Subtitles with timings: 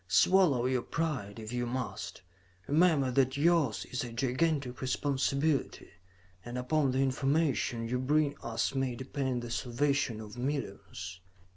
[0.07, 2.23] Swallow your pride if you must;
[2.67, 5.91] remember that yours is a gigantic responsibility,
[6.43, 11.19] and upon the information you bring us may depend the salvation of millions.